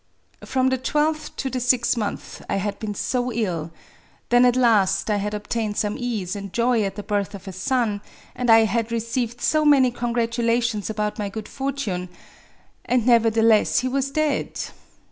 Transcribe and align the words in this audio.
From 0.43 0.69
the 0.69 0.79
twelfth 0.79 1.35
to 1.35 1.49
the 1.51 1.59
sixth 1.59 1.95
month 1.95 2.41
I 2.49 2.55
had 2.55 2.79
been 2.79 2.95
so 2.95 3.31
ill!— 3.31 3.69
then 4.29 4.45
at 4.45 4.55
last 4.55 5.11
I 5.11 5.17
had 5.17 5.35
obtained 5.35 5.77
some 5.77 5.95
ease, 5.95 6.35
and 6.35 6.51
joy 6.51 6.81
at 6.81 6.95
the 6.95 7.03
birth 7.03 7.35
of 7.35 7.47
a 7.47 7.51
son; 7.51 8.01
and 8.35 8.49
I 8.49 8.61
had 8.63 8.91
received 8.91 9.41
so 9.41 9.63
many 9.63 9.91
congratulations 9.91 10.89
about 10.89 11.19
my 11.19 11.29
good 11.29 11.47
fortune;— 11.47 12.09
and, 12.85 13.05
nevertheless, 13.05 13.81
he 13.81 13.87
was 13.87 14.09
dead 14.09 14.59